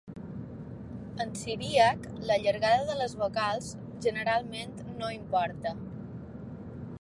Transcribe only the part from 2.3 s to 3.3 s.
llargada de les